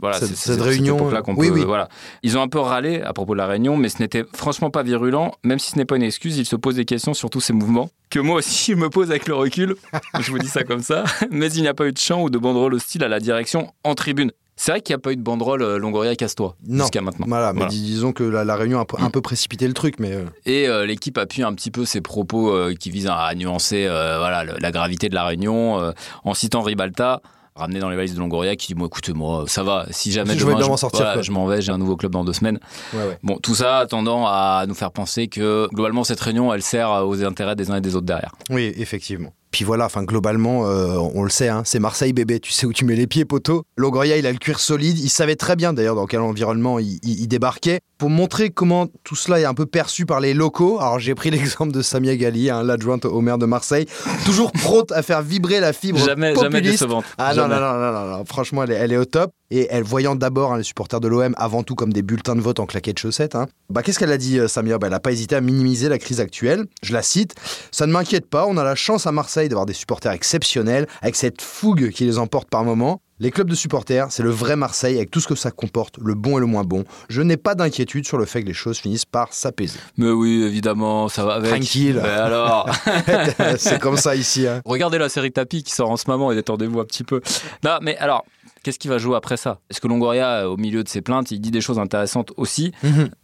voilà, 0.00 0.18
Cette- 0.18 0.60
réunion, 0.60 0.96
époque-là 0.96 1.22
qu'on 1.22 1.34
oui, 1.36 1.48
peut- 1.48 1.54
oui. 1.54 1.64
Voilà. 1.64 1.88
Ils 2.24 2.36
ont 2.36 2.42
un 2.42 2.48
peu 2.48 2.58
râlé 2.58 3.02
à 3.02 3.12
propos 3.12 3.34
de 3.34 3.38
la 3.38 3.46
réunion, 3.46 3.76
mais 3.76 3.88
ce 3.88 3.98
n'était 4.00 4.24
franchement 4.34 4.70
pas 4.70 4.82
virulent. 4.82 5.32
Même 5.44 5.58
si 5.60 5.70
ce 5.72 5.76
n'est 5.78 5.84
pas 5.84 5.94
une 5.96 6.02
excuse, 6.02 6.38
ils 6.38 6.44
se 6.46 6.56
posent 6.56 6.74
des 6.76 6.84
questions 6.84 7.14
sur 7.14 7.30
tous 7.30 7.40
ces 7.40 7.52
mouvements 7.52 7.88
que 8.10 8.18
moi 8.18 8.36
aussi 8.38 8.72
je 8.72 8.76
me 8.76 8.90
pose 8.90 9.10
avec 9.10 9.28
le 9.28 9.34
recul. 9.36 9.76
je 10.18 10.30
vous 10.32 10.38
dis 10.40 10.48
ça 10.48 10.64
comme 10.64 10.82
ça. 10.82 11.04
Mais 11.30 11.52
il 11.52 11.62
n'y 11.62 11.68
a 11.68 11.74
pas 11.74 11.86
eu 11.86 11.92
de 11.92 11.98
chant 11.98 12.22
ou 12.22 12.30
de 12.30 12.38
banderole 12.38 12.74
hostile 12.74 13.04
à 13.04 13.08
la 13.08 13.20
direction 13.20 13.72
en 13.84 13.94
tribune. 13.94 14.32
C'est 14.62 14.72
vrai 14.72 14.82
qu'il 14.82 14.92
n'y 14.92 14.96
a 14.96 15.00
pas 15.00 15.12
eu 15.12 15.16
de 15.16 15.22
banderole 15.22 15.62
euh, 15.62 15.78
Longoria 15.78 16.14
casse-toi 16.16 16.54
Non. 16.68 16.84
jusqu'à 16.84 17.00
maintenant. 17.00 17.24
Voilà, 17.26 17.54
mais 17.54 17.60
Voilà. 17.60 17.70
dis- 17.70 17.80
disons 17.80 18.12
que 18.12 18.22
la, 18.24 18.44
la 18.44 18.56
réunion 18.56 18.76
a 18.78 18.82
un 18.82 18.84
peu, 18.84 18.96
un 19.00 19.08
peu 19.08 19.22
précipité 19.22 19.66
le 19.66 19.72
truc, 19.72 19.94
mais. 19.98 20.12
euh, 20.12 20.24
Et 20.44 20.68
euh, 20.68 20.84
l'équipe 20.84 21.16
appuie 21.16 21.42
un 21.42 21.54
petit 21.54 21.70
peu 21.70 21.86
ses 21.86 22.02
propos 22.02 22.50
euh, 22.50 22.74
qui 22.78 22.90
visent 22.90 23.08
à 23.10 23.34
nuancer 23.34 23.86
voilà, 23.86 24.44
le- 24.44 24.56
la 24.60 24.70
gravité 24.70 25.08
de 25.08 25.14
la 25.14 25.24
réunion 25.24 25.92
en 26.24 26.34
citant 26.34 26.60
Ribalta, 26.60 27.22
ramené 27.56 27.80
dans 27.80 27.88
les 27.88 27.96
valises 27.96 28.14
de 28.14 28.20
Longoria, 28.20 28.54
qui 28.54 28.66
dit 28.66 28.74
Moi, 28.74 28.86
écoutez-moi, 28.88 29.44
ça 29.46 29.62
va, 29.62 29.86
si 29.92 30.12
jamais 30.12 30.34
Je 30.34 30.40
demain, 30.44 30.58
m'en 30.60 30.74
voilà, 30.76 31.12
quoi. 31.14 31.22
je 31.22 31.30
m'en 31.32 31.46
vais, 31.46 31.62
j'ai 31.62 31.72
un 31.72 31.78
nouveau 31.78 31.96
club 31.96 32.12
dans 32.12 32.24
deux 32.24 32.34
semaines. 32.34 32.60
ouais, 32.92 32.98
ouais. 32.98 33.18
Bon, 33.22 33.38
tout 33.42 33.54
ça 33.54 33.86
tendant 33.88 34.26
à 34.26 34.64
nous 34.68 34.74
faire 34.74 34.92
penser 34.92 35.28
que 35.28 35.68
globalement, 35.72 36.04
cette 36.04 36.20
réunion, 36.20 36.52
elle 36.52 36.60
sert 36.62 36.90
aux 37.06 37.24
intérêts 37.24 37.56
des 37.56 37.70
uns 37.70 37.76
et 37.76 37.80
des 37.80 37.96
autres 37.96 38.04
derrière. 38.06 38.34
Oui, 38.50 38.74
effectivement. 38.76 39.32
Puis 39.50 39.64
voilà, 39.64 39.86
enfin 39.86 40.04
globalement, 40.04 40.66
euh, 40.66 40.96
on 41.14 41.22
le 41.24 41.30
sait, 41.30 41.48
hein, 41.48 41.62
c'est 41.64 41.80
Marseille 41.80 42.12
bébé. 42.12 42.38
Tu 42.40 42.52
sais 42.52 42.66
où 42.66 42.72
tu 42.72 42.84
mets 42.84 42.94
les 42.94 43.06
pieds, 43.08 43.24
poteau. 43.24 43.64
Longoria, 43.76 44.16
il 44.16 44.26
a 44.26 44.32
le 44.32 44.38
cuir 44.38 44.60
solide. 44.60 44.98
Il 44.98 45.08
savait 45.10 45.34
très 45.36 45.56
bien 45.56 45.72
d'ailleurs 45.72 45.96
dans 45.96 46.06
quel 46.06 46.20
environnement 46.20 46.78
il, 46.78 46.98
il- 47.02 47.20
il 47.22 47.26
débarquait. 47.26 47.80
Pour 47.98 48.08
montrer 48.10 48.48
comment 48.50 48.86
tout 49.04 49.16
cela 49.16 49.40
est 49.40 49.44
un 49.44 49.52
peu 49.52 49.66
perçu 49.66 50.06
par 50.06 50.20
les 50.20 50.32
locaux, 50.34 50.78
alors 50.80 50.98
j'ai 51.00 51.14
pris 51.14 51.30
l'exemple 51.60 51.72
de 51.72 51.82
Samia 51.82 52.16
Gali, 52.16 52.48
hein, 52.48 52.62
l'adjointe 52.62 53.04
au 53.04 53.20
maire 53.20 53.38
de 53.38 53.46
Marseille, 53.46 53.86
toujours 54.24 54.52
prompte 54.52 54.92
à 54.92 55.02
faire 55.02 55.20
vibrer 55.22 55.60
la 55.60 55.72
fibre 55.72 55.98
Jamais, 55.98 56.34
jamais 56.34 56.48
populiste. 56.48 56.72
décevante. 56.84 57.04
Ah 57.18 57.30
non, 57.34 57.42
Jamais. 57.42 57.54
non, 57.56 57.60
non, 57.60 57.78
non, 57.78 57.92
non, 57.92 58.16
non, 58.18 58.24
franchement, 58.24 58.62
elle 58.62 58.70
est, 58.70 58.74
elle 58.76 58.92
est 58.92 58.96
au 58.96 59.04
top. 59.04 59.32
Et 59.52 59.66
elle 59.70 59.82
voyant 59.82 60.14
d'abord 60.14 60.52
hein, 60.52 60.58
les 60.58 60.62
supporters 60.62 61.00
de 61.00 61.08
l'OM 61.08 61.34
avant 61.36 61.64
tout 61.64 61.74
comme 61.74 61.92
des 61.92 62.02
bulletins 62.02 62.36
de 62.36 62.40
vote 62.40 62.60
en 62.60 62.66
claquettes 62.66 62.94
de 62.94 63.00
chaussettes, 63.00 63.36
bah, 63.68 63.82
qu'est-ce 63.82 63.98
qu'elle 63.98 64.12
a 64.12 64.16
dit, 64.16 64.38
euh, 64.38 64.46
Samia? 64.46 64.78
Bah, 64.78 64.86
Elle 64.86 64.92
n'a 64.92 65.00
pas 65.00 65.10
hésité 65.10 65.34
à 65.34 65.40
minimiser 65.40 65.88
la 65.88 65.98
crise 65.98 66.20
actuelle. 66.20 66.66
Je 66.84 66.92
la 66.92 67.02
cite 67.02 67.34
Ça 67.72 67.86
ne 67.88 67.92
m'inquiète 67.92 68.30
pas, 68.30 68.46
on 68.46 68.56
a 68.56 68.62
la 68.62 68.76
chance 68.76 69.08
à 69.08 69.12
Marseille 69.12 69.39
d'avoir 69.48 69.66
des 69.66 69.72
supporters 69.72 70.12
exceptionnels, 70.12 70.86
avec 71.02 71.16
cette 71.16 71.40
fougue 71.40 71.90
qui 71.90 72.04
les 72.04 72.18
emporte 72.18 72.48
par 72.50 72.64
moments. 72.64 73.00
Les 73.18 73.30
clubs 73.30 73.50
de 73.50 73.54
supporters, 73.54 74.06
c'est 74.10 74.22
le 74.22 74.30
vrai 74.30 74.56
Marseille 74.56 74.96
avec 74.96 75.10
tout 75.10 75.20
ce 75.20 75.28
que 75.28 75.34
ça 75.34 75.50
comporte, 75.50 75.98
le 76.02 76.14
bon 76.14 76.38
et 76.38 76.40
le 76.40 76.46
moins 76.46 76.64
bon. 76.64 76.84
Je 77.10 77.20
n'ai 77.20 77.36
pas 77.36 77.54
d'inquiétude 77.54 78.06
sur 78.06 78.16
le 78.16 78.24
fait 78.24 78.40
que 78.42 78.46
les 78.46 78.54
choses 78.54 78.78
finissent 78.78 79.04
par 79.04 79.34
s'apaiser. 79.34 79.78
Mais 79.98 80.08
oui, 80.10 80.42
évidemment, 80.42 81.08
ça 81.10 81.24
va 81.26 81.34
avec. 81.34 81.50
Tranquille. 81.50 82.00
Mais 82.02 82.08
alors 82.08 82.70
c'est 83.58 83.78
comme 83.78 83.98
ça 83.98 84.16
ici. 84.16 84.46
hein. 84.46 84.62
Regardez 84.64 84.96
la 84.96 85.10
série 85.10 85.32
Tapis 85.32 85.62
qui 85.62 85.72
sort 85.72 85.90
en 85.90 85.98
ce 85.98 86.04
moment 86.08 86.32
et 86.32 86.34
détendez-vous 86.34 86.80
un 86.80 86.84
petit 86.86 87.04
peu. 87.04 87.20
Non, 87.62 87.76
mais 87.82 87.96
alors, 87.98 88.24
qu'est-ce 88.62 88.78
qui 88.78 88.88
va 88.88 88.98
jouer 88.98 89.16
après 89.16 89.36
ça? 89.36 89.60
Est-ce 89.70 89.80
que 89.80 89.88
Longoria, 89.88 90.48
au 90.50 90.56
milieu 90.56 90.82
de 90.84 90.88
ses 90.88 91.00
plaintes, 91.02 91.30
il 91.30 91.40
dit 91.40 91.50
des 91.50 91.60
choses 91.60 91.78
intéressantes 91.78 92.32
aussi 92.36 92.72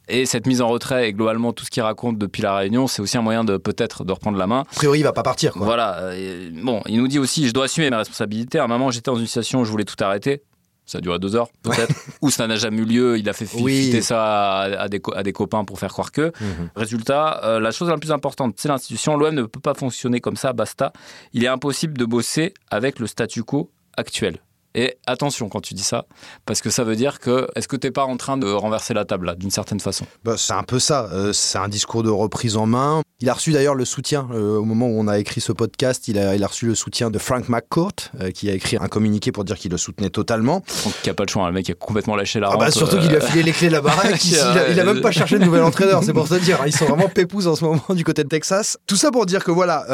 Et 0.09 0.27
cette 0.27 0.47
mise 0.47 0.61
en 0.63 0.69
retrait 0.69 1.09
et 1.09 1.13
globalement 1.13 1.53
tout 1.53 1.65
ce 1.65 1.71
qu'il 1.71 1.83
raconte 1.83 2.19
depuis 2.19 2.43
la 2.43 2.55
réunion, 2.57 2.87
c'est 2.87 3.03
aussi 3.03 3.17
un 3.19 3.23
moyen 3.23 3.45
de 3.45 3.57
peut-être 3.57 4.05
de 4.05 4.13
reprendre 4.13 4.39
la 4.39 4.47
main. 4.47 4.61
A 4.61 4.75
priori, 4.77 5.01
il 5.01 5.03
va 5.03 5.13
pas 5.13 5.23
partir. 5.23 5.53
Quoi. 5.53 5.65
Voilà. 5.67 5.97
euh, 6.01 6.51
bon, 6.63 6.83
il 6.87 6.99
nous 6.99 7.09
dit 7.09 7.19
aussi, 7.19 7.47
je 7.49 7.53
dois 7.53 7.65
assumer 7.65 7.91
mes 7.91 7.97
responsabilités. 7.97 8.59
À 8.59 8.65
un 8.65 8.69
moment, 8.69 8.91
j'étais 8.91 9.11
dans 9.11 9.17
une 9.19 9.27
situation 9.27 9.61
où 9.61 9.65
je 9.65 9.71
voulais 9.71 9.85
tout 9.85 9.97
arrêter. 10.03 10.43
Ça 10.89 10.99
a 10.99 11.01
duré 11.01 11.19
deux 11.19 11.35
heures, 11.35 11.49
peut-être. 11.65 11.93
Ou 12.23 12.31
ça 12.31 12.47
n'a 12.47 12.55
jamais 12.55 12.79
eu 12.83 12.85
lieu. 12.85 13.19
Il 13.19 13.29
a 13.29 13.33
fait 13.33 13.49
Oui. 13.61 14.01
ça 14.03 14.59
à, 14.61 14.83
à 14.83 14.89
des, 14.89 15.01
co- 15.01 15.13
à 15.17 15.25
des 15.25 15.33
copains 15.33 15.65
pour 15.65 15.81
faire 15.81 15.91
croire 15.93 16.13
que. 16.13 16.31
Mhm. 16.41 16.71
Résultat, 16.77 17.41
euh, 17.43 17.59
la 17.59 17.73
chose 17.73 17.89
la 17.89 17.99
plus 17.99 18.13
importante, 18.13 18.55
c'est 18.57 18.69
l'institution. 18.69 19.17
L'OM 19.17 19.35
ne 19.35 19.43
peut 19.43 19.59
pas 19.59 19.75
fonctionner 19.75 20.21
comme 20.21 20.37
ça, 20.37 20.53
basta. 20.53 20.93
Il 21.33 21.43
est 21.43 21.49
impossible 21.49 21.99
de 21.99 22.05
bosser 22.05 22.55
avec 22.71 23.01
le 23.01 23.09
statu 23.09 23.43
quo 23.43 23.73
actuel. 23.97 24.39
Et 24.79 24.99
attention 25.07 25.49
quand 25.49 25.63
tu 25.63 25.73
dis 25.73 25.83
ça, 25.83 26.05
parce 26.45 26.61
que 26.61 26.69
ça 26.69 26.85
veut 26.85 26.97
dire 26.97 27.19
que 27.19 27.49
est-ce 27.57 27.67
que 27.67 27.77
t'es 27.77 27.91
pas 27.91 28.05
en 28.05 28.19
train 28.19 28.37
de 28.37 28.47
renverser 28.53 28.93
la 28.93 29.07
table 29.07 29.25
là, 29.25 29.35
d'une 29.35 29.51
certaine 29.51 29.81
façon? 29.81 30.05
Bah, 30.23 30.35
c'est 30.37 30.53
un 30.53 30.63
peu 30.65 30.79
ça. 30.79 31.09
euh, 31.13 31.33
c'est 31.33 31.57
un 31.57 31.69
discours 31.69 32.03
de 32.03 32.11
reprise 32.11 32.59
en 32.59 32.67
main. 32.67 33.01
Il 33.21 33.31
a 33.31 33.33
reçu 33.33 33.53
d'ailleurs 33.53 33.75
le 33.75 33.87
soutien 33.87 34.29
euh, 34.35 34.59
au 34.59 34.65
moment 34.65 34.87
où 34.89 35.01
on 35.01 35.09
a 35.09 35.19
écrit 35.19 35.41
ce 35.41 35.53
podcast. 35.53 36.07
Il 36.09 36.19
a, 36.19 36.35
il 36.37 36.45
a 36.45 36.47
reçu 36.47 36.67
le 36.67 36.75
soutien 36.75 37.11
de 37.11 37.19
Frank 37.19 37.49
McCourt, 37.49 37.93
euh, 38.21 38.31
qui 38.31 38.51
a 38.51 38.53
écrit 38.53 38.77
un 38.79 38.89
communiqué 38.89 39.33
pour 39.33 39.45
dire 39.45 39.57
qu'il 39.57 39.71
le 39.71 39.79
soutenait 39.79 40.11
totalement. 40.11 40.57
Donc 40.85 40.93
il 41.03 41.07
n'y 41.07 41.11
a 41.11 41.15
pas 41.15 41.25
le 41.25 41.31
choix, 41.31 41.45
hein, 41.45 41.49
le 41.49 41.55
mec 41.55 41.71
a 41.71 41.75
complètement 41.75 42.15
lâché 42.15 42.39
la 42.39 42.51
Ah 42.53 42.59
bah, 42.59 42.71
surtout 42.71 42.99
qu'il 42.99 43.17
a 43.17 43.21
filé 43.23 43.43
les 43.43 43.53
clés 43.53 43.69
de 43.69 43.73
la 43.73 43.81
baraque. 43.81 44.23
il, 44.27 44.37
a, 44.39 44.69
il 44.69 44.79
a 44.79 44.85
même 44.85 45.01
pas 45.01 45.11
cherché 45.11 45.39
de 45.39 45.45
nouvel 45.47 45.63
entraîneur. 45.63 46.05
C'est 46.05 46.13
pour 46.13 46.29
te 46.29 46.35
dire. 46.35 46.61
hein. 46.61 46.65
Ils 46.67 46.77
sont 46.77 46.85
vraiment 46.85 47.09
pépouses 47.09 47.47
en 47.47 47.57
ce 47.57 47.65
moment 47.65 47.81
du 47.95 48.05
côté 48.05 48.23
de 48.25 48.29
Texas. 48.29 48.77
Tout 48.87 48.97
ça 48.97 49.11
pour 49.11 49.25
dire 49.25 49.43
que 49.43 49.51
voilà, 49.51 49.87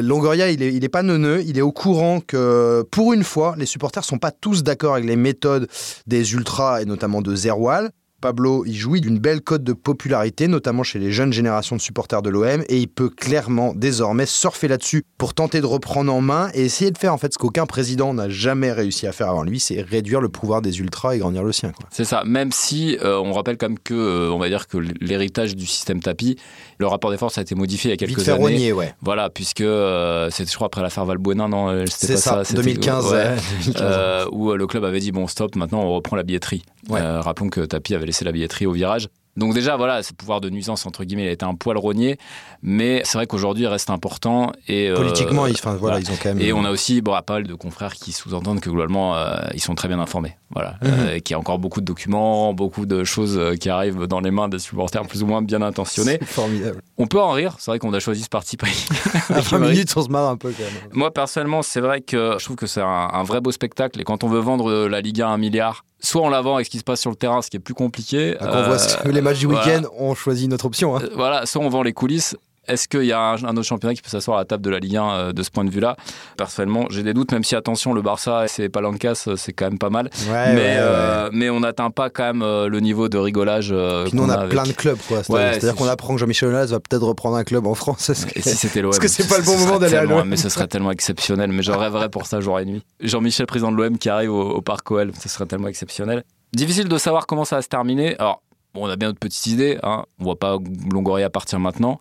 Longoria, 0.00 0.48
il 0.50 0.62
est, 0.62 0.72
il 0.72 0.84
est 0.84 0.88
pas 0.88 1.02
neuneux. 1.02 1.42
Il 1.44 1.58
est 1.58 1.62
au 1.62 1.72
courant 1.72 2.20
que 2.20 2.84
pour 2.92 3.12
une 3.12 3.24
fois, 3.24 3.54
les 3.58 3.66
supporters 3.66 4.04
sont 4.04 4.18
pas 4.18 4.27
tous 4.30 4.62
d'accord 4.62 4.94
avec 4.94 5.06
les 5.06 5.16
méthodes 5.16 5.68
des 6.06 6.32
ultras 6.34 6.82
et 6.82 6.84
notamment 6.84 7.22
de 7.22 7.34
Zerwal. 7.34 7.90
Pablo, 8.20 8.64
il 8.66 8.74
jouit 8.74 9.00
d'une 9.00 9.18
belle 9.18 9.40
cote 9.42 9.62
de 9.62 9.72
popularité, 9.72 10.48
notamment 10.48 10.82
chez 10.82 10.98
les 10.98 11.12
jeunes 11.12 11.32
générations 11.32 11.76
de 11.76 11.80
supporters 11.80 12.20
de 12.20 12.30
l'OM, 12.30 12.64
et 12.68 12.78
il 12.78 12.88
peut 12.88 13.10
clairement 13.10 13.72
désormais 13.76 14.26
surfer 14.26 14.66
là-dessus 14.66 15.04
pour 15.18 15.34
tenter 15.34 15.60
de 15.60 15.66
reprendre 15.66 16.12
en 16.12 16.20
main 16.20 16.50
et 16.52 16.64
essayer 16.64 16.90
de 16.90 16.98
faire 16.98 17.14
en 17.14 17.18
fait 17.18 17.32
ce 17.32 17.38
qu'aucun 17.38 17.64
président 17.66 18.12
n'a 18.14 18.28
jamais 18.28 18.72
réussi 18.72 19.06
à 19.06 19.12
faire 19.12 19.28
avant 19.28 19.44
lui, 19.44 19.60
c'est 19.60 19.80
réduire 19.82 20.20
le 20.20 20.28
pouvoir 20.28 20.62
des 20.62 20.80
ultras 20.80 21.14
et 21.14 21.18
grandir 21.18 21.44
le 21.44 21.52
sien. 21.52 21.72
C'est 21.92 22.04
ça, 22.04 22.22
même 22.26 22.50
si 22.50 22.98
euh, 23.02 23.18
on 23.20 23.32
rappelle 23.32 23.56
quand 23.56 23.68
même 23.68 23.78
que, 23.78 23.94
euh, 23.94 24.30
on 24.32 24.38
va 24.38 24.48
dire 24.48 24.66
que 24.66 24.78
l'héritage 25.00 25.54
du 25.54 25.66
système 25.66 26.00
tapis, 26.00 26.36
le 26.78 26.86
rapport 26.88 27.10
des 27.12 27.18
forces 27.18 27.38
a 27.38 27.42
été 27.42 27.54
modifié 27.54 27.92
il 27.92 28.00
y 28.00 28.04
a 28.04 28.06
Vite 28.06 28.16
quelques 28.16 28.26
fait 28.26 28.32
années. 28.32 28.42
rogner, 28.42 28.72
ouais. 28.72 28.94
Voilà, 29.00 29.30
puisque 29.30 29.60
euh, 29.60 30.28
c'était, 30.30 30.50
je 30.50 30.56
crois, 30.56 30.66
après 30.66 30.82
l'affaire 30.82 31.04
Valbuena, 31.04 31.46
non 31.46 31.68
euh, 31.70 31.84
C'est 31.88 32.00
c'était 32.00 32.14
pas 32.14 32.20
ça, 32.20 32.44
c'était- 32.44 32.62
2015. 32.62 33.04
ouais. 33.06 33.12
ouais, 33.12 33.36
2015. 33.66 33.74
Euh, 33.80 34.24
où 34.32 34.52
le 34.52 34.66
club 34.66 34.84
avait 34.84 35.00
dit 35.00 35.12
bon 35.12 35.26
stop, 35.28 35.54
maintenant 35.54 35.82
on 35.82 35.94
reprend 35.94 36.16
la 36.16 36.24
billetterie. 36.24 36.62
Ouais. 36.88 37.00
Euh, 37.00 37.20
rappelons 37.20 37.48
que 37.50 37.60
Tapi 37.60 37.94
avait 37.94 38.06
laissé 38.06 38.24
la 38.24 38.32
billetterie 38.32 38.66
au 38.66 38.72
virage. 38.72 39.08
Donc 39.36 39.54
déjà 39.54 39.76
voilà, 39.76 40.02
ce 40.02 40.12
pouvoir 40.12 40.40
de 40.40 40.50
nuisance 40.50 40.84
entre 40.84 41.04
guillemets, 41.04 41.22
il 41.26 41.28
a 41.28 41.32
été 41.32 41.44
un 41.44 41.54
poil 41.54 41.76
rogné, 41.78 42.18
mais 42.60 43.02
c'est 43.04 43.18
vrai 43.18 43.28
qu'aujourd'hui 43.28 43.62
il 43.64 43.66
reste 43.68 43.88
important 43.88 44.50
et 44.66 44.88
euh, 44.88 44.96
Politiquement, 44.96 45.46
ils, 45.46 45.52
enfin, 45.52 45.76
voilà, 45.76 45.98
voilà. 45.98 46.00
ils 46.00 46.10
ont 46.12 46.16
quand 46.20 46.34
même. 46.34 46.40
et 46.40 46.52
on 46.52 46.64
a 46.64 46.70
aussi 46.72 47.02
bon, 47.02 47.12
pas 47.24 47.34
mal 47.34 47.44
de 47.46 47.54
confrères 47.54 47.94
qui 47.94 48.10
sous-entendent 48.10 48.58
que 48.58 48.68
globalement 48.68 49.14
euh, 49.16 49.36
ils 49.54 49.60
sont 49.60 49.76
très 49.76 49.86
bien 49.86 50.00
informés, 50.00 50.36
voilà, 50.50 50.74
Mhm. 50.82 50.88
Euh, 50.90 51.14
et 51.14 51.20
qu'il 51.20 51.34
y 51.34 51.36
a 51.36 51.38
encore 51.38 51.60
beaucoup 51.60 51.80
de 51.80 51.86
documents, 51.86 52.52
beaucoup 52.52 52.84
de 52.84 53.04
choses 53.04 53.40
qui 53.60 53.70
arrivent 53.70 54.06
dans 54.08 54.18
les 54.18 54.32
mains 54.32 54.48
des 54.48 54.58
supporters 54.58 55.02
plus 55.06 55.22
ou 55.22 55.26
moins 55.26 55.40
bien 55.40 55.62
intentionnés. 55.62 56.18
Formidable. 56.24 56.82
On 56.96 57.06
peut 57.06 57.20
en 57.20 57.30
rire, 57.30 57.54
c'est 57.60 57.70
vrai 57.70 57.78
qu'on 57.78 57.92
a 57.94 58.00
choisi 58.00 58.24
ce 58.24 58.28
parti 58.28 58.56
pris. 58.56 58.88
À 59.32 59.40
20 59.40 59.58
minutes, 59.60 59.92
on 59.96 60.02
se 60.02 60.08
marre 60.08 60.30
un 60.30 60.36
peu 60.36 60.50
quand 60.50 60.64
même. 60.64 60.90
Moi, 60.92 61.12
personnellement, 61.12 61.62
c'est 61.62 61.80
vrai 61.80 62.00
que 62.00 62.34
je 62.40 62.44
trouve 62.44 62.56
que 62.56 62.66
c'est 62.66 62.80
un, 62.80 62.86
un 63.12 63.22
vrai 63.22 63.40
beau 63.40 63.52
spectacle. 63.52 64.00
Et 64.00 64.04
quand 64.04 64.24
on 64.24 64.28
veut 64.28 64.40
vendre 64.40 64.88
la 64.88 65.00
Ligue 65.00 65.20
1 65.22 65.28
à 65.28 65.30
un 65.30 65.36
milliard, 65.38 65.84
soit 66.00 66.22
on 66.22 66.28
la 66.28 66.40
vend 66.40 66.54
avec 66.56 66.66
ce 66.66 66.70
qui 66.70 66.78
se 66.78 66.84
passe 66.84 67.00
sur 67.00 67.10
le 67.10 67.16
terrain, 67.16 67.42
ce 67.42 67.50
qui 67.50 67.56
est 67.56 67.60
plus 67.60 67.74
compliqué. 67.74 68.36
Quand 68.38 68.46
on 68.46 68.62
voit 68.64 68.76
Euh, 69.06 69.10
les 69.12 69.20
matchs 69.20 69.38
du 69.40 69.46
voilà. 69.46 69.64
week-end, 69.66 69.88
on 69.98 70.14
choisit 70.14 70.48
notre 70.48 70.64
option. 70.66 70.96
hein. 70.96 71.00
Euh, 71.02 71.08
Voilà, 71.14 71.46
soit 71.46 71.62
on 71.62 71.68
vend 71.68 71.82
les 71.82 71.92
coulisses. 71.92 72.36
Est-ce 72.68 72.86
qu'il 72.88 73.04
y 73.04 73.12
a 73.12 73.20
un, 73.42 73.56
autre 73.56 73.62
championnat 73.62 73.94
qui 73.94 74.02
peut 74.02 74.10
s'asseoir 74.10 74.38
à 74.38 74.40
la 74.42 74.44
table 74.44 74.62
de 74.62 74.70
la 74.70 74.78
Ligue 74.78 74.96
1 74.96 75.10
euh, 75.10 75.32
de 75.32 75.42
ce 75.42 75.50
point 75.50 75.64
de 75.64 75.70
vue-là? 75.70 75.96
Personnellement, 76.36 76.86
j'ai 76.90 77.02
des 77.02 77.14
doutes, 77.14 77.32
même 77.32 77.44
si, 77.44 77.56
attention, 77.56 77.92
le 77.92 78.02
Barça 78.02 78.44
et 78.44 78.48
ses 78.48 78.68
palancas, 78.68 79.24
euh, 79.26 79.36
c'est 79.36 79.52
quand 79.52 79.66
même 79.66 79.78
pas 79.78 79.90
mal. 79.90 80.10
Ouais, 80.30 80.30
mais 80.30 80.54
ouais, 80.54 80.54
ouais. 80.54 80.76
euh, 80.78 81.30
mais 81.32 81.50
on 81.50 81.60
n'atteint 81.60 81.90
pas 81.90 82.10
quand 82.10 82.32
même 82.34 82.40
le 82.42 82.80
niveau 82.80 83.08
de 83.08 83.18
rigolage. 83.18 83.68
Puis 84.04 84.16
nous, 84.16 84.24
on 84.24 84.28
a 84.28 84.34
avec- 84.34 84.50
plein 84.50 84.64
de 84.64 84.72
clubs. 84.72 84.98
quoi. 85.08 85.22
C'est-à-dire 85.22 85.60
c'est- 85.70 85.76
qu'on 85.76 85.86
apprend 85.88 86.14
que 86.14 86.20
Jean-Michel 86.20 86.50
Aulas 86.50 86.66
va 86.66 86.80
peut-être 86.80 87.04
reprendre 87.06 87.36
un 87.36 87.44
club 87.44 87.66
en 87.66 87.74
France. 87.74 88.10
Est-ce 88.10 88.26
que- 88.26 88.40
si 88.40 88.56
c'était 88.56 88.82
l'OM 88.82 88.90
Est-ce 88.92 89.00
que 89.00 89.08
c'est 89.08 89.22
ce- 89.22 89.28
pas 89.28 89.38
le 89.38 89.44
bon 89.44 89.56
moment 89.58 89.78
d'aller 89.78 89.96
à 89.96 90.04
l'OM 90.04 90.28
Mais 90.28 90.36
ce 90.36 90.48
serait 90.48 90.66
tellement 90.68 90.90
exceptionnel. 90.90 91.50
Mais 91.52 91.62
je 91.62 91.72
rêverais 91.72 92.08
pour 92.08 92.26
ça 92.26 92.40
jour 92.40 92.58
et 92.60 92.64
nuit. 92.64 92.82
Jean-Michel, 93.00 93.46
président 93.46 93.72
de 93.72 93.76
l'OM, 93.76 93.98
qui 93.98 94.08
arrive 94.08 94.32
au, 94.32 94.50
au 94.50 94.60
Parc 94.60 94.90
OL, 94.90 95.12
ce 95.18 95.28
serait 95.28 95.46
tellement 95.46 95.68
exceptionnel. 95.68 96.24
Difficile 96.54 96.88
de 96.88 96.98
savoir 96.98 97.26
comment 97.26 97.44
ça 97.44 97.56
va 97.56 97.62
se 97.62 97.68
terminer. 97.68 98.16
Alors, 98.18 98.42
bon, 98.74 98.86
on 98.86 98.90
a 98.90 98.96
bien 98.96 99.08
notre 99.08 99.18
petite 99.20 99.46
idée. 99.48 99.78
Hein. 99.82 100.04
On 100.18 100.24
voit 100.24 100.38
pas 100.38 100.56
Longoria 100.92 101.28
partir 101.30 101.60
maintenant. 101.60 101.98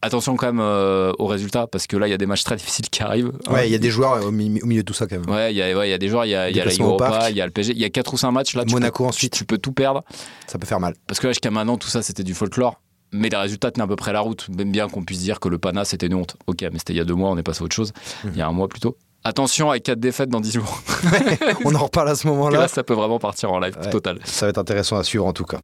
Attention 0.00 0.36
quand 0.36 0.46
même 0.46 0.60
euh, 0.60 1.12
aux 1.18 1.26
résultats, 1.26 1.66
parce 1.66 1.88
que 1.88 1.96
là, 1.96 2.06
il 2.06 2.10
y 2.10 2.14
a 2.14 2.18
des 2.18 2.26
matchs 2.26 2.44
très 2.44 2.54
difficiles 2.54 2.88
qui 2.88 3.02
arrivent. 3.02 3.32
Ouais, 3.50 3.68
il 3.68 3.72
y 3.72 3.74
a 3.74 3.78
des 3.78 3.90
joueurs 3.90 4.24
au, 4.24 4.30
mi- 4.30 4.62
au 4.62 4.66
milieu 4.66 4.82
de 4.82 4.86
tout 4.86 4.94
ça 4.94 5.06
quand 5.08 5.18
même. 5.18 5.28
Ouais, 5.28 5.52
il 5.52 5.56
y 5.56 5.62
a, 5.62 5.76
ouais, 5.76 5.88
il 5.88 5.90
y 5.90 5.94
a 5.94 5.98
des 5.98 6.08
joueurs, 6.08 6.24
il 6.24 6.30
y 6.30 6.34
a, 6.36 6.48
y 6.50 6.60
a 6.60 6.64
la 6.64 6.72
Europa, 6.78 7.30
il 7.30 7.36
y 7.36 7.40
a 7.40 7.46
le 7.46 7.50
PSG, 7.50 7.72
il 7.72 7.78
y 7.80 7.84
a 7.84 7.90
4 7.90 8.14
ou 8.14 8.16
5 8.16 8.30
matchs 8.30 8.54
là. 8.54 8.64
Monaco 8.70 9.02
peux- 9.02 9.08
ensuite. 9.08 9.32
Tu, 9.32 9.44
peux 9.44 9.58
tout 9.58 9.72
perdre. 9.72 10.04
Ça 10.46 10.56
peut 10.58 10.66
faire 10.66 10.78
mal. 10.78 10.94
Parce 11.08 11.18
que 11.18 11.26
là, 11.26 11.32
jusqu'à 11.32 11.50
maintenant, 11.50 11.76
tout 11.76 11.88
ça, 11.88 12.02
c'était 12.02 12.22
du 12.22 12.34
folklore. 12.34 12.80
Mais 13.10 13.28
les 13.28 13.36
résultats 13.36 13.70
tenaient 13.72 13.84
à 13.84 13.88
peu 13.88 13.96
près 13.96 14.12
la 14.12 14.20
route. 14.20 14.46
Même 14.56 14.70
bien 14.70 14.88
qu'on 14.88 15.02
puisse 15.02 15.20
dire 15.20 15.40
que 15.40 15.48
le 15.48 15.58
Pana, 15.58 15.84
c'était 15.84 16.06
une 16.06 16.14
honte. 16.14 16.36
Ok, 16.46 16.60
mais 16.62 16.78
c'était 16.78 16.92
il 16.92 16.96
y 16.98 17.00
a 17.00 17.04
deux 17.04 17.14
mois, 17.14 17.30
on 17.30 17.36
est 17.38 17.42
passé 17.42 17.62
à 17.62 17.64
autre 17.64 17.74
chose. 17.74 17.92
Mhm. 18.24 18.30
Il 18.34 18.38
y 18.38 18.42
a 18.42 18.46
un 18.46 18.52
mois 18.52 18.68
plutôt. 18.68 18.96
Attention, 19.24 19.70
avec 19.70 19.82
quatre 19.82 19.98
défaites 19.98 20.28
dans 20.28 20.40
10 20.40 20.52
jours. 20.52 20.80
On 21.64 21.74
en 21.74 21.78
reparle 21.84 22.08
à 22.10 22.14
ce 22.14 22.24
Là, 22.28 22.32
moment-là. 22.34 22.68
ça 22.68 22.84
peut 22.84 22.94
vraiment 22.94 23.18
partir 23.18 23.50
en 23.50 23.58
live 23.58 23.76
Ouais. 23.82 23.90
total. 23.90 24.20
Ça 24.24 24.46
va 24.46 24.50
être 24.50 24.58
intéressant 24.58 24.96
à 24.96 25.02
suivre 25.02 25.26
en 25.26 25.32
tout 25.32 25.44
cas. 25.44 25.58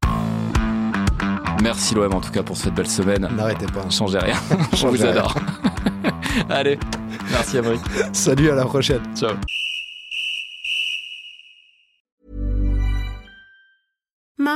Merci 1.64 1.94
l'OM 1.94 2.12
en 2.12 2.20
tout 2.20 2.30
cas 2.30 2.42
pour 2.42 2.58
cette 2.58 2.74
belle 2.74 2.86
semaine. 2.86 3.26
N'arrêtez 3.34 3.64
pas. 3.64 3.88
Changez 3.88 4.18
rien. 4.18 4.36
Je 4.74 4.86
vous 4.86 5.02
adore. 5.02 5.34
Allez, 6.50 6.78
merci 7.30 7.56
Amric. 7.56 7.80
Salut, 8.12 8.50
à 8.50 8.54
la 8.54 8.66
prochaine. 8.66 9.00
Ciao. 9.16 9.32